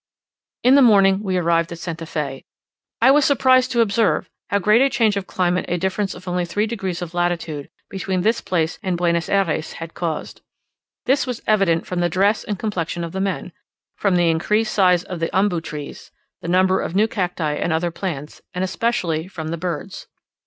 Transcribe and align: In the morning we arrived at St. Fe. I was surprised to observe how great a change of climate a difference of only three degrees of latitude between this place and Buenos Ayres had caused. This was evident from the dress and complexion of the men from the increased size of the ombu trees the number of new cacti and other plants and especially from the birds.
In 0.63 0.73
the 0.73 0.81
morning 0.81 1.21
we 1.21 1.37
arrived 1.37 1.71
at 1.71 1.77
St. 1.77 2.07
Fe. 2.09 2.43
I 3.03 3.11
was 3.11 3.23
surprised 3.23 3.71
to 3.71 3.81
observe 3.81 4.31
how 4.49 4.57
great 4.57 4.81
a 4.81 4.89
change 4.89 5.15
of 5.15 5.27
climate 5.27 5.65
a 5.67 5.77
difference 5.77 6.15
of 6.15 6.27
only 6.27 6.43
three 6.43 6.65
degrees 6.65 7.03
of 7.03 7.13
latitude 7.13 7.69
between 7.87 8.21
this 8.21 8.41
place 8.41 8.79
and 8.81 8.97
Buenos 8.97 9.29
Ayres 9.29 9.73
had 9.73 9.93
caused. 9.93 10.41
This 11.05 11.27
was 11.27 11.43
evident 11.45 11.85
from 11.85 11.99
the 11.99 12.09
dress 12.09 12.43
and 12.43 12.57
complexion 12.57 13.03
of 13.03 13.11
the 13.11 13.21
men 13.21 13.51
from 13.95 14.15
the 14.15 14.31
increased 14.31 14.73
size 14.73 15.03
of 15.03 15.19
the 15.19 15.29
ombu 15.35 15.61
trees 15.63 16.09
the 16.41 16.47
number 16.47 16.79
of 16.81 16.95
new 16.95 17.07
cacti 17.07 17.53
and 17.53 17.71
other 17.71 17.91
plants 17.91 18.41
and 18.55 18.63
especially 18.63 19.27
from 19.27 19.49
the 19.49 19.55
birds. 19.57 20.07